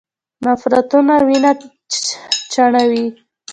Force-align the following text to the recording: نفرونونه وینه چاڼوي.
نفرونونه 0.43 1.15
وینه 1.27 1.51
چاڼوي. 2.51 3.05